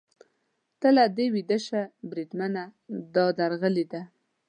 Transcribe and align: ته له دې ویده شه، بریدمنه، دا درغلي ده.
ته 0.79 0.87
له 0.95 1.03
دې 1.17 1.25
ویده 1.33 1.57
شه، 1.65 1.81
بریدمنه، 2.09 2.63
دا 3.15 3.25
درغلي 3.39 3.85
ده. 3.91 4.01